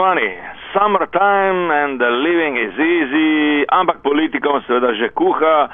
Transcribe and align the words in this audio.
Spoštovani, 0.00 0.32
summertime 0.72 1.68
and 1.70 2.00
the 2.00 2.08
living 2.08 2.56
is 2.56 2.72
easy, 2.72 3.66
ampak 3.68 4.00
politikom 4.00 4.64
seveda 4.64 4.96
že 4.96 5.12
kuha. 5.12 5.68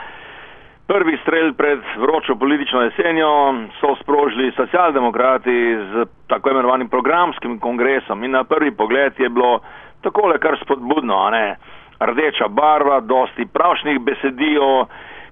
Prvi 0.91 1.15
strelj 1.23 1.55
pred 1.55 1.79
vročo 1.97 2.35
politično 2.35 2.83
jesenjo 2.83 3.31
so 3.79 3.95
sprožili 4.03 4.51
socialdemokrati 4.57 5.79
z 5.93 6.07
tako 6.27 6.51
imenovanim 6.51 6.89
programskim 6.89 7.61
kongresom 7.63 8.25
in 8.25 8.31
na 8.31 8.43
prvi 8.45 8.75
pogled 8.75 9.15
je 9.19 9.29
bilo 9.29 9.61
takole 10.03 10.39
kar 10.39 10.59
spodbudno, 10.59 11.15
a 11.27 11.31
ne? 11.31 11.57
Rdeča 12.01 12.49
barva, 12.49 13.01
dosti 13.01 13.47
pravšnih 13.47 14.01
besedijo, 14.01 14.87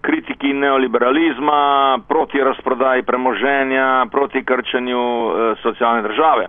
kritiki 0.07 0.53
neoliberalizma, 0.53 1.99
proti 2.09 2.39
razprodaji 2.39 3.03
premoženja, 3.03 4.07
proti 4.11 4.45
krčenju 4.45 5.03
e, 5.03 5.55
socialne 5.63 6.03
države. 6.03 6.47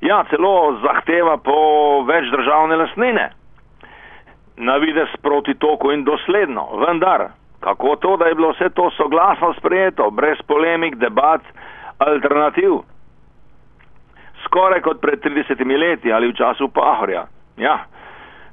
Ja, 0.00 0.24
celo 0.30 0.76
zahteva 0.82 1.36
po 1.40 1.56
več 2.08 2.28
državne 2.32 2.76
lasnine. 2.76 3.30
Na 4.56 4.76
vides 4.80 5.12
proti 5.22 5.54
toku 5.60 5.92
in 5.92 6.04
dosledno, 6.04 6.66
vendar, 6.86 7.28
kako 7.60 7.96
to, 7.96 8.16
da 8.16 8.28
je 8.28 8.34
bilo 8.34 8.52
vse 8.52 8.70
to 8.76 8.90
soglasno 8.96 9.52
sprejeto, 9.58 10.10
brez 10.10 10.40
polemik, 10.48 10.96
debat, 10.96 11.44
alternativ? 11.98 12.80
Skoraj 14.44 14.80
kot 14.80 15.00
pred 15.00 15.20
30 15.24 15.64
leti 15.78 16.12
ali 16.12 16.30
v 16.32 16.36
času 16.36 16.68
Pahorja. 16.68 17.26
Ja, 17.56 17.78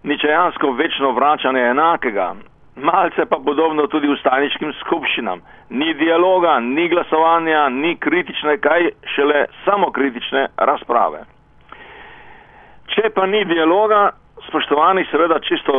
ničejansko 0.04 0.72
večno 0.72 1.12
vračanje 1.12 1.62
enakega, 1.72 2.34
malce 2.76 3.26
pa 3.26 3.38
podobno 3.46 3.88
tudi 3.88 4.08
v 4.08 4.18
staničkim 4.20 4.74
skupščinam. 4.82 5.42
Ni 5.70 5.94
dialoga, 5.94 6.60
ni 6.60 6.88
glasovanja, 6.90 7.70
ni 7.70 7.96
kritične, 7.96 8.58
kaj 8.58 8.90
šele 9.16 9.46
samo 9.66 9.92
kritične 9.92 10.48
razprave. 10.58 11.24
Če 12.94 13.10
pa 13.16 13.26
ni 13.26 13.46
dialoga, 13.46 14.12
spoštovani, 14.48 15.06
seveda 15.12 15.40
čisto 15.40 15.74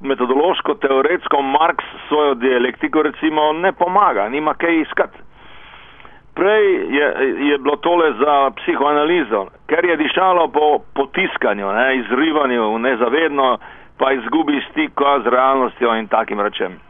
metodološko, 0.00 0.74
teoretsko, 0.74 1.42
Marx 1.42 1.84
svojo 2.08 2.34
dialektiko 2.34 3.02
recimo 3.02 3.52
ne 3.52 3.72
pomaga, 3.72 4.28
nima 4.28 4.54
kaj 4.54 4.80
iskati. 4.80 5.18
Prej 6.34 6.64
je, 6.90 7.06
je 7.48 7.58
bilo 7.58 7.76
tole 7.76 8.12
za 8.18 8.50
psihoanalizo, 8.50 9.46
ker 9.70 9.84
je 9.84 9.96
dišalo 9.96 10.48
po 10.48 10.78
potiskanju, 10.94 11.72
ne, 11.72 11.96
izrivanju 11.96 12.78
nezavedno, 12.78 13.58
pa 13.98 14.12
izgubi 14.12 14.60
stik 14.70 14.92
z 15.24 15.30
realnostjo 15.30 15.94
in 15.94 16.08
takim 16.08 16.40
rečem. 16.40 16.80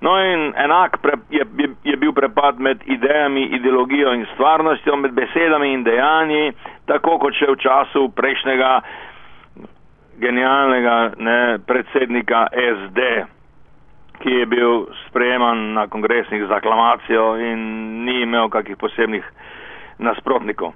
No 0.00 0.16
in 0.24 0.52
enak 0.56 0.98
pre, 1.02 1.12
je, 1.30 1.44
je, 1.58 1.68
je 1.84 1.96
bil 1.96 2.12
prepad 2.12 2.60
med 2.60 2.80
idejami, 2.86 3.42
ideologijo 3.42 4.14
in 4.14 4.26
stvarnostjo, 4.34 4.96
med 4.96 5.12
besedami 5.12 5.72
in 5.72 5.84
dejanji, 5.84 6.52
tako 6.86 7.18
kot 7.18 7.36
še 7.36 7.50
v 7.52 7.58
času 7.60 8.08
prejšnjega 8.16 8.70
genialnega 10.20 10.96
ne, 11.16 11.58
predsednika 11.68 12.46
SD, 12.52 13.10
ki 14.20 14.32
je 14.40 14.46
bil 14.46 14.86
sprejeman 15.06 15.72
na 15.76 15.86
kongresnih 15.88 16.44
z 16.48 16.52
aklamacijo 16.52 17.36
in 17.40 17.60
ni 18.04 18.22
imel 18.22 18.48
kakih 18.52 18.76
posebnih 18.80 19.24
nasprotnikov. 19.98 20.72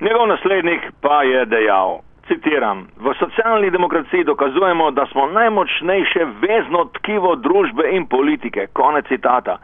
Njegov 0.00 0.26
naslednik 0.28 0.88
pa 1.00 1.22
je 1.22 1.44
dejal, 1.44 2.00
citiram, 2.26 2.86
v 2.96 3.14
socialni 3.18 3.70
demokraciji 3.70 4.24
dokazujemo, 4.24 4.90
da 4.90 5.06
smo 5.06 5.26
najmočnejše 5.26 6.26
vezno 6.40 6.84
tkivo 6.84 7.36
družbe 7.36 7.90
in 7.90 8.06
politike. 8.06 8.66
Konec 8.72 9.08
citata. 9.08 9.58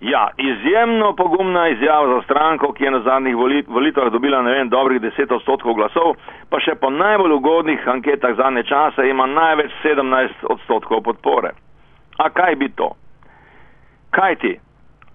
Ja, 0.00 0.28
izjemno 0.36 1.12
pogumna 1.16 1.68
izjava 1.68 2.14
za 2.14 2.22
stranko, 2.22 2.72
ki 2.72 2.84
je 2.84 2.90
na 2.90 3.00
zadnjih 3.00 3.36
volitvah 3.68 4.12
dobila, 4.12 4.42
ne 4.42 4.50
vem, 4.50 4.68
dobrih 4.68 5.00
10 5.00 5.34
odstotkov 5.34 5.74
glasov, 5.74 6.16
pa 6.50 6.60
še 6.60 6.74
po 6.80 6.90
najbolj 6.90 7.32
ugodnih 7.32 7.88
anketah 7.88 8.36
zadnje 8.36 8.62
čase 8.68 9.08
ima 9.08 9.26
največ 9.26 9.72
17 9.84 10.44
odstotkov 10.52 11.00
podpore. 11.00 11.54
A 12.18 12.28
kaj 12.30 12.56
bi 12.56 12.68
to? 12.76 12.90
Kaj 14.10 14.36
ti? 14.36 14.52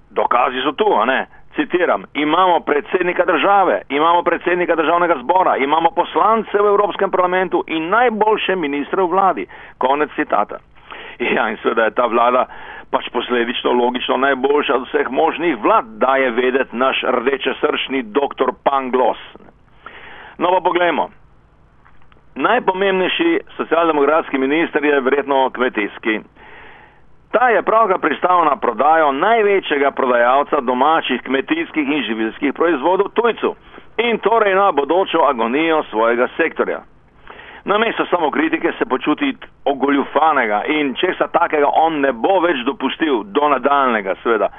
Dokazi 0.10 0.66
so 0.66 0.72
tu, 0.72 0.90
a 0.98 1.06
ne? 1.06 1.22
Citiram, 1.56 2.04
imamo 2.14 2.60
predsednika 2.60 3.26
države, 3.26 3.82
imamo 3.90 4.24
predsednika 4.24 4.76
državnega 4.76 5.16
zbora, 5.24 5.58
imamo 5.58 5.90
poslance 5.92 6.58
v 6.58 6.66
Evropskem 6.66 7.12
parlamentu 7.12 7.64
in 7.68 7.90
najboljše 7.90 8.56
ministre 8.56 9.02
v 9.02 9.08
vladi. 9.08 9.46
Konec 9.78 10.10
citata. 10.16 10.58
Ja, 11.36 11.50
in 11.50 11.58
seveda 11.62 11.84
je 11.84 11.94
ta 11.94 12.06
vlada 12.06 12.48
pač 12.92 13.10
posledično 13.14 13.72
logično 13.72 14.18
najboljša 14.18 14.76
od 14.76 14.88
vseh 14.88 15.10
možnih 15.10 15.58
vlad, 15.64 15.86
da 15.86 16.16
je 16.16 16.32
vedeti 16.32 16.76
naš 16.76 17.04
rdeče 17.08 17.54
srčni 17.60 18.04
doktor 18.04 18.52
Panglos. 18.64 19.18
No 20.38 20.52
pa 20.52 20.60
poglejmo. 20.64 21.10
Najpomembnejši 22.36 23.40
socialdemokratski 23.58 24.38
minister 24.38 24.86
je 24.86 25.00
verjetno 25.02 25.50
kmetijski. 25.50 26.20
Ta 27.32 27.50
je 27.50 27.62
pravkar 27.64 28.00
pristal 28.00 28.46
na 28.46 28.56
prodajo 28.56 29.12
največjega 29.12 29.92
prodajalca 29.92 30.60
domačih 30.62 31.22
kmetijskih 31.24 31.88
in 31.90 32.04
živilskih 32.04 32.54
proizvodov 32.54 33.08
tujcu 33.16 33.56
in 33.98 34.18
torej 34.18 34.56
na 34.56 34.72
bodočo 34.72 35.24
agonijo 35.30 35.84
svojega 35.84 36.28
sektorja. 36.38 36.82
Namesto 37.66 38.06
samo 38.06 38.32
kritike 38.32 38.72
se 38.78 38.86
počuti 38.86 39.38
ogoljufanega 39.66 40.64
in 40.68 40.94
česa 40.96 41.28
takega 41.28 41.68
on 41.74 42.00
ne 42.02 42.12
bo 42.12 42.40
več 42.40 42.66
dopustil 42.66 43.24
do 43.24 43.50
nadaljnega, 43.50 44.16
seveda. 44.24 44.50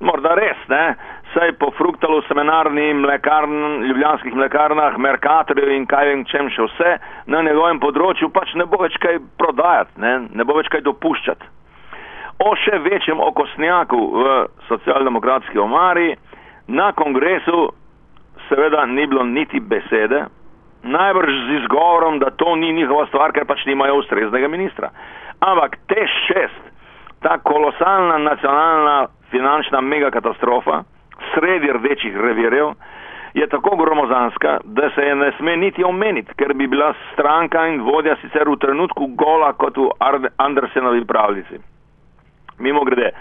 Morda 0.00 0.34
res, 0.34 0.56
ne, 0.68 0.94
saj 1.34 1.52
po 1.58 1.70
fruktalu 1.78 2.22
seminarni 2.28 2.94
mlekarn, 2.94 3.84
ljubljanskih 3.86 4.34
mlekarnah, 4.34 4.98
Merkatorju 4.98 5.70
in 5.74 5.86
kaj 5.86 6.06
vem 6.06 6.24
čem 6.24 6.50
še 6.50 6.66
vse, 6.68 6.96
na 7.26 7.42
njegovem 7.42 7.80
področju 7.80 8.28
pač 8.30 8.54
ne 8.54 8.66
bo 8.66 8.82
več 8.82 8.98
kaj 9.00 9.18
prodajati, 9.38 9.96
ne, 9.96 10.18
ne 10.34 10.44
bo 10.44 10.58
več 10.60 10.68
kaj 10.68 10.84
dopuščati 10.84 11.57
o 12.38 12.54
še 12.56 12.78
večjem 12.78 13.20
okosnjaku 13.20 13.98
v 13.98 14.24
socialdemokratski 14.68 15.58
omari, 15.58 16.14
na 16.68 16.92
kongresu 16.92 17.68
seveda 18.48 18.86
ni 18.86 19.06
bilo 19.06 19.24
niti 19.24 19.60
besede, 19.60 20.26
najbrž 20.82 21.32
z 21.46 21.60
izgovorom, 21.62 22.18
da 22.18 22.30
to 22.30 22.56
ni 22.56 22.72
njihova 22.72 23.06
stvar, 23.06 23.32
ker 23.32 23.46
pač 23.46 23.64
nimajo 23.66 23.98
ustreznega 23.98 24.48
ministra. 24.48 24.90
Ampak 25.40 25.76
te 25.86 26.06
šest, 26.26 26.62
ta 27.22 27.38
kolosalna 27.38 28.18
nacionalna 28.18 29.06
finančna 29.30 29.80
megakatastrofa, 29.80 30.82
sredi 31.34 31.72
rdečih 31.72 32.16
revirjev, 32.16 32.72
je 33.34 33.46
tako 33.46 33.76
gromozanska, 33.76 34.58
da 34.64 34.90
se 34.94 35.02
je 35.02 35.14
ne 35.14 35.32
sme 35.38 35.56
niti 35.56 35.84
omeniti, 35.84 36.34
ker 36.34 36.54
bi 36.54 36.66
bila 36.66 36.94
stranka 37.12 37.66
in 37.66 37.82
vodja 37.82 38.16
sicer 38.22 38.48
v 38.48 38.56
trenutku 38.56 39.06
gola 39.06 39.52
kot 39.52 39.76
v 39.76 40.30
Andersenovi 40.36 41.04
pravljici. 41.04 41.77
Mimo 42.58 42.84
grede. 42.84 43.12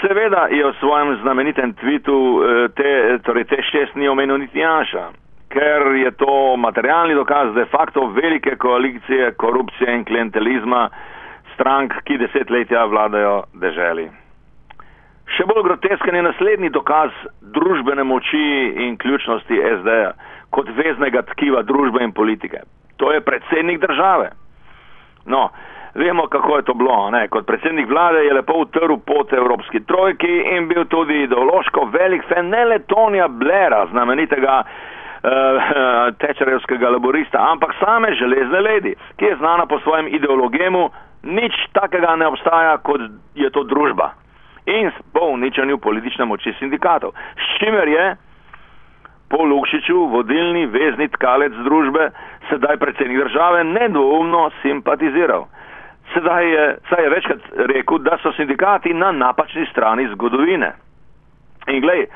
Seveda 0.00 0.46
je 0.50 0.66
v 0.66 0.74
svojem 0.78 1.16
znamenitem 1.22 1.74
tvitu 1.74 2.14
eh, 2.14 2.68
te, 2.74 3.18
torej 3.26 3.44
te 3.44 3.62
šest 3.62 3.94
ni 3.94 4.08
omenil 4.08 4.38
niti 4.38 4.58
Janša, 4.58 5.08
ker 5.50 5.94
je 5.98 6.10
to 6.10 6.56
materialni 6.56 7.14
dokaz 7.14 7.54
de 7.54 7.64
facto 7.64 8.06
velike 8.06 8.56
koalicije 8.56 9.32
korupcije 9.34 9.94
in 9.94 10.04
klientelizma 10.04 10.88
strank, 11.54 11.92
ki 12.04 12.18
desetletja 12.18 12.84
vladajo 12.84 13.42
deželi. 13.54 14.08
Še 15.36 15.44
bolj 15.44 15.64
grotesken 15.66 16.16
je 16.16 16.22
naslednji 16.22 16.70
dokaz 16.70 17.10
družbene 17.40 18.04
moči 18.04 18.44
in 18.86 18.96
ključnosti 18.96 19.58
SD-ja 19.80 20.12
kot 20.50 20.70
veznega 20.76 21.22
tkiva 21.34 21.62
družbe 21.62 22.04
in 22.04 22.12
politike. 22.12 22.62
To 22.96 23.12
je 23.12 23.20
predsednik 23.20 23.80
države. 23.82 24.30
No, 25.26 25.48
Vemo, 25.98 26.26
kako 26.26 26.56
je 26.56 26.62
to 26.62 26.74
bilo. 26.74 27.10
Ne? 27.10 27.28
Kot 27.28 27.46
predsednik 27.46 27.88
vlade 27.88 28.18
je 28.24 28.34
lepo 28.34 28.52
utrl 28.62 28.96
pot 29.06 29.32
Evropski 29.32 29.80
trojki 29.80 30.34
in 30.56 30.68
bil 30.68 30.84
tudi 30.84 31.22
ideološko 31.22 31.88
velik 31.92 32.22
fan 32.28 32.48
ne 32.48 32.64
le 32.64 32.78
Tonija 32.78 33.28
Blera, 33.28 33.86
znamenitega 33.90 34.62
uh, 34.62 36.14
tečerevskega 36.18 36.90
laborista, 36.90 37.38
ampak 37.50 37.74
same 37.84 38.14
železne 38.14 38.60
ledi, 38.60 38.94
ki 39.16 39.24
je 39.24 39.36
znana 39.36 39.66
po 39.66 39.80
svojem 39.80 40.08
ideologemu, 40.14 40.90
nič 41.22 41.52
takega 41.72 42.16
ne 42.16 42.26
obstaja, 42.26 42.78
kot 42.78 43.00
je 43.34 43.50
to 43.50 43.64
družba. 43.64 44.12
In 44.66 44.90
po 45.12 45.26
uničanju 45.34 45.78
politične 45.78 46.24
moči 46.24 46.54
sindikatov. 46.58 47.10
S 47.34 47.58
čimer 47.58 47.88
je 47.88 48.16
po 49.28 49.42
Lukšiču 49.44 50.06
vodilni 50.14 50.66
vezni 50.66 51.08
tkalec 51.08 51.52
družbe, 51.52 52.10
sedaj 52.48 52.76
predsednik 52.76 53.18
države, 53.18 53.64
nedvoumno 53.64 54.50
simpatiziral. 54.62 55.48
Sedaj 56.14 56.50
je, 56.50 56.76
saj 56.88 57.04
je 57.04 57.10
večkrat 57.10 57.40
rekel, 57.72 57.98
da 57.98 58.18
so 58.22 58.32
sindikati 58.32 58.94
na 58.94 59.12
napačni 59.12 59.66
strani 59.70 60.08
zgodovine. 60.12 60.72
In 61.68 61.80
glej, 61.80 62.06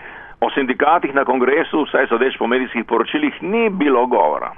o 0.40 0.50
sindikatih 0.50 1.14
na 1.14 1.24
kongresu, 1.24 1.84
vsaj 1.84 2.06
sodeč 2.06 2.38
po 2.38 2.46
medijskih 2.46 2.84
poročilih, 2.84 3.42
ni 3.42 3.70
bilo 3.70 4.06
govora. 4.06 4.52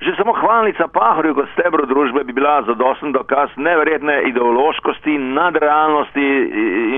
Že 0.00 0.16
samo 0.16 0.32
hvalnica 0.32 0.88
Pahorju 0.88 1.34
kot 1.34 1.48
stebro 1.52 1.84
družbe 1.86 2.24
bi 2.24 2.32
bila 2.32 2.62
zadosten 2.64 3.12
dokaz 3.12 3.50
neverjetne 3.56 4.22
ideološkosti, 4.30 5.18
nadrealnosti 5.18 6.28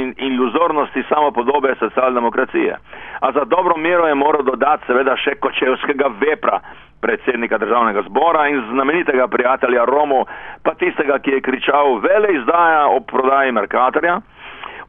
in 0.03 0.15
iluzornosti 0.19 1.03
samopodobe 1.09 1.75
socialdemokracije. 1.79 2.77
A 3.21 3.33
za 3.33 3.45
dobro 3.45 3.77
mero 3.77 4.07
je 4.07 4.15
moral 4.15 4.43
dodati 4.43 4.87
seveda 4.87 5.17
še 5.17 5.35
kočevskega 5.35 6.13
vepra, 6.21 6.61
predsednika 7.03 7.59
državnega 7.59 8.07
zbora 8.07 8.47
in 8.49 8.63
znamenitega 8.71 9.27
prijatelja 9.29 9.85
Romo, 9.85 10.23
pa 10.63 10.75
tistega, 10.75 11.19
ki 11.19 11.31
je 11.31 11.45
kričal 11.51 11.99
vele 12.07 12.37
izdaja 12.39 12.87
o 12.87 13.01
prodaji 13.01 13.53
Merkatorja. 13.53 14.21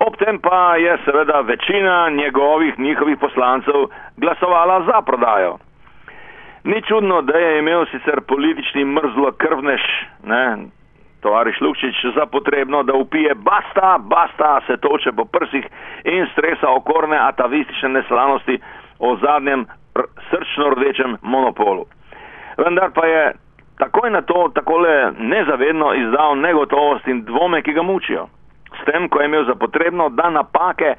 Ob 0.06 0.22
tem 0.22 0.38
pa 0.40 0.76
je 0.78 0.98
seveda 1.06 1.42
večina 1.42 2.10
njegovih, 2.10 2.80
njihovih 2.80 3.18
poslancev 3.18 3.88
glasovala 4.18 4.84
za 4.86 5.02
prodajo. 5.02 5.58
Ni 6.64 6.82
čudno, 6.82 7.22
da 7.22 7.38
je 7.38 7.60
imel 7.60 7.86
sicer 7.86 8.22
politični 8.28 8.86
mrzlo 8.86 9.32
krvnež, 9.32 9.82
ne, 10.24 10.58
tovariš 11.22 11.62
Lukčič, 11.62 11.96
za 12.16 12.26
potrebno, 12.26 12.84
da 12.84 12.94
upije 12.94 13.36
basta, 13.36 13.98
basta, 14.00 14.62
se 14.68 14.78
toče 14.78 15.12
po 15.12 15.26
prsih 15.26 15.66
in 16.04 16.28
stresa 16.32 16.70
okorne 16.70 17.18
atavistične 17.18 17.90
neslanosti 17.90 18.60
o 19.00 19.16
zadnjem 19.16 19.66
srčno 20.30 20.70
rdečem 20.70 21.18
monopolu. 21.22 21.86
Vendar 22.58 22.92
pa 22.96 23.06
je 23.06 23.32
takoj 23.78 24.10
na 24.10 24.22
to 24.22 24.52
takole 24.54 25.12
nezavedno 25.20 25.94
izdal 25.94 26.36
negotovost 26.38 27.08
in 27.08 27.24
dvome, 27.26 27.62
ki 27.62 27.74
ga 27.74 27.82
mučijo. 27.82 28.28
S 28.82 28.86
tem, 28.86 29.10
ko 29.10 29.20
je 29.20 29.26
imel 29.26 29.46
za 29.46 29.56
potrebno, 29.56 30.10
da 30.10 30.30
napake 30.30 30.96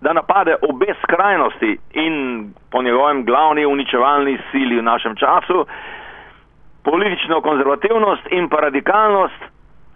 da 0.00 0.12
napade 0.12 0.56
obe 0.68 0.94
skrajnosti 1.02 1.78
in 1.92 2.44
po 2.70 2.82
njegovem 2.82 3.24
glavni 3.24 3.66
uničevalni 3.66 4.38
sili 4.50 4.78
v 4.78 4.82
našem 4.82 5.16
času, 5.16 5.66
politično 6.84 7.40
konzervativnost 7.40 8.22
in 8.30 8.48
pa 8.48 8.56
radikalnost. 8.56 9.42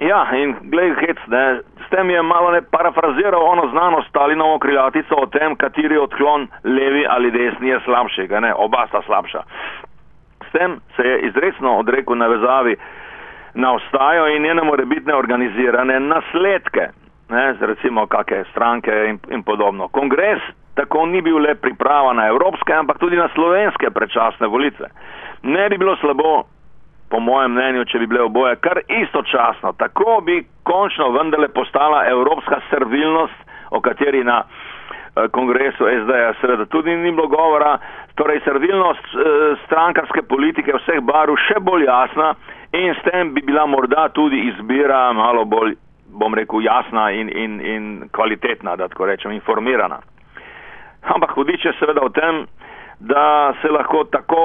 Ja, 0.01 0.27
in 0.35 0.55
glej, 0.63 0.95
hec, 0.95 1.19
ne, 1.27 1.61
s 1.87 1.91
tem 1.91 2.11
je 2.11 2.23
malo 2.23 2.51
ne 2.51 2.63
parafraziral 2.63 3.43
ono 3.43 3.69
znano 3.71 4.03
Stalinovo 4.09 4.59
krilatico 4.59 5.15
o 5.15 5.27
tem, 5.27 5.57
kateri 5.57 5.99
odklon 5.99 6.49
levi 6.65 7.07
ali 7.09 7.31
desni 7.31 7.69
je 7.69 7.81
slabšega, 7.85 8.41
ne, 8.41 8.55
oba 8.55 8.87
sta 8.89 9.03
slabša. 9.07 9.43
S 10.49 10.53
tem 10.53 10.81
se 10.97 11.03
je 11.03 11.21
izredno 11.21 11.79
odrekel 11.79 12.19
navezavi 12.19 12.77
na 13.55 13.73
ostajo 13.73 14.27
in 14.29 14.43
njene 14.43 14.63
morebitne 14.63 15.15
organizirane 15.15 16.01
nasledke 16.01 16.89
ne, 17.29 17.45
recimo 17.61 18.07
kakšne 18.07 18.45
stranke 18.51 18.93
in, 19.09 19.21
in 19.31 19.43
podobno. 19.43 19.89
Kongres 19.89 20.43
tako 20.75 21.07
ni 21.07 21.21
bil 21.23 21.39
le 21.39 21.55
priprava 21.55 22.13
na 22.13 22.27
evropske, 22.33 22.73
ampak 22.73 22.99
tudi 22.99 23.17
na 23.17 23.29
slovenske 23.35 23.91
predčasne 23.91 24.47
volitve. 24.47 24.89
Ne 25.43 25.69
bi 25.69 25.79
bilo 25.79 25.97
slabo, 25.97 26.45
po 27.13 27.21
mojem 27.21 27.53
mnenju, 27.53 27.85
če 27.85 28.01
bi 28.01 28.09
bile 28.09 28.25
oboje 28.25 28.57
kar 28.65 28.81
istočasno. 28.89 29.75
Tako 29.77 30.21
bi 30.25 30.41
končno 30.65 31.11
vendarle 31.13 31.49
postala 31.53 32.07
evropska 32.09 32.61
servilnost, 32.71 33.51
o 33.71 33.81
kateri 33.81 34.25
na 34.25 34.43
eh, 34.45 35.29
kongresu 35.33 35.89
SD-ja 35.89 36.33
seveda 36.41 36.67
tudi 36.73 36.97
ni 36.97 37.13
bilo 37.13 37.29
govora, 37.29 37.77
torej 38.17 38.41
servilnost 38.45 39.13
eh, 39.13 39.55
strankarske 39.67 40.25
politike 40.29 40.77
vseh 40.81 41.01
barv 41.05 41.37
še 41.49 41.61
bolj 41.61 41.85
jasna 41.89 42.35
in 42.73 42.95
s 42.97 43.05
tem 43.11 43.35
bi 43.35 43.45
bila 43.45 43.67
morda 43.67 44.09
tudi 44.17 44.47
izbira 44.49 45.11
malo 45.13 45.45
bolj 45.45 45.77
bom 46.13 46.35
rekel, 46.35 46.63
jasna 46.63 47.11
in, 47.11 47.29
in, 47.29 47.61
in 47.61 48.09
kvalitetna, 48.13 48.77
da 48.77 48.89
tako 48.89 49.07
rečem, 49.07 49.33
informirana. 49.33 50.01
Ampak 51.03 51.35
hudič 51.35 51.65
je 51.65 51.73
seveda 51.81 52.05
v 52.07 52.13
tem, 52.15 52.45
da 53.01 53.55
se 53.63 53.69
lahko 53.69 54.05
tako 54.05 54.45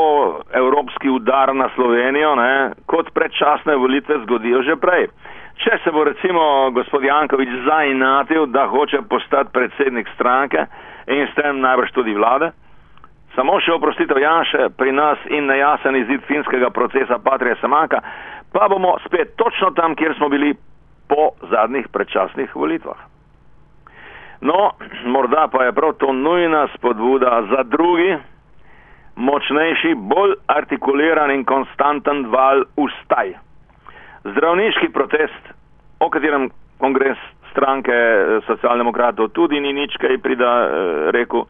evropski 0.53 1.09
udar 1.09 1.55
na 1.55 1.69
Slovenijo, 1.75 2.35
ne, 2.35 2.71
kot 2.85 3.11
predčasne 3.13 3.75
volitve 3.75 4.19
zgodijo 4.23 4.63
že 4.63 4.75
prej. 4.75 5.07
Če 5.57 5.77
se 5.83 5.91
bo 5.91 6.03
recimo 6.03 6.71
gospod 6.71 7.03
Jankovič 7.03 7.49
zainatil, 7.65 8.45
da 8.45 8.67
hoče 8.67 9.01
postati 9.09 9.53
predsednik 9.53 10.09
stranke 10.15 10.65
in 11.07 11.27
s 11.27 11.35
tem 11.35 11.61
najbrž 11.61 11.91
tudi 11.93 12.13
vlade, 12.13 12.51
samo 13.35 13.59
še 13.61 13.73
oprostitev 13.73 14.17
Janše 14.21 14.69
pri 14.77 14.91
nas 14.91 15.21
in 15.29 15.45
nejasen 15.49 15.95
izid 15.95 16.25
finskega 16.29 16.69
procesa 16.69 17.19
Patrija 17.21 17.57
Samaka, 17.61 18.01
pa 18.53 18.69
bomo 18.69 18.97
spet 19.05 19.35
točno 19.37 19.71
tam, 19.77 19.95
kjer 19.95 20.17
smo 20.17 20.29
bili 20.29 20.55
po 21.07 21.31
zadnjih 21.49 21.87
predčasnih 21.91 22.55
volitvah. 22.55 22.97
No, 24.41 24.71
morda 25.05 25.47
pa 25.51 25.63
je 25.63 25.71
prav 25.71 25.93
to 25.97 26.13
nujna 26.13 26.67
spodbuda 26.75 27.41
za 27.49 27.63
drugi, 27.63 28.17
močnejši, 29.15 29.95
bolj 29.95 30.35
artikuliran 30.47 31.31
in 31.31 31.45
konstanten 31.45 32.27
val 32.29 32.63
ustaj. 32.75 33.33
Zdravniški 34.23 34.91
protest, 34.93 35.53
o 35.99 36.09
katerem 36.09 36.49
kongres 36.77 37.17
stranke 37.51 37.93
eh, 37.93 38.39
socialdemokratov 38.45 39.33
tudi 39.33 39.59
ni 39.59 39.73
nič 39.73 39.97
kaj 39.97 40.21
prida 40.21 40.51
eh, 40.61 40.69
rekel, 41.11 41.47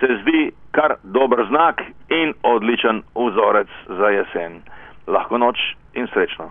se 0.00 0.18
zdi 0.20 0.50
kar 0.76 0.98
dober 1.02 1.46
znak 1.48 1.80
in 2.12 2.34
odličen 2.42 3.02
vzorec 3.14 3.68
za 3.88 4.12
jesen. 4.12 4.60
Lahko 5.06 5.38
noč 5.38 5.56
in 5.94 6.08
srečno. 6.12 6.50